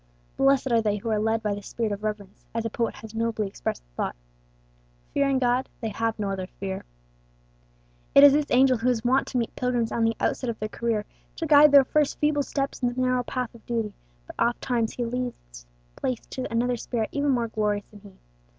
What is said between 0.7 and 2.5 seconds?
are they who are led by this spirit of reverence,